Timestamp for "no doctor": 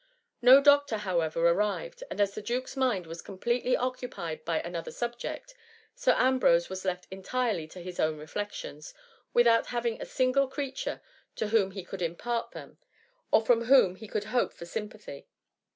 0.41-0.97